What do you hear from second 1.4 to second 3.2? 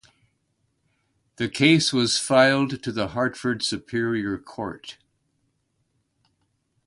case was filed to the